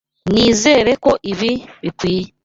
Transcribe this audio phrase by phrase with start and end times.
[0.31, 1.51] Nizere ko ibi
[1.83, 2.27] bikwiye.